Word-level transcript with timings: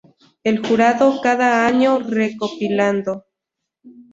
El 0.43 0.65
jurado 0.65 1.21
cada 1.21 1.67
año 1.67 1.99
re-compilado. 1.99 3.27